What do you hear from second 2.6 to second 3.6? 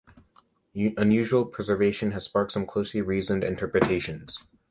closely reasoned